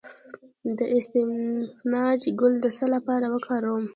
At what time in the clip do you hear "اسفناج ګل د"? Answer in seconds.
0.97-2.65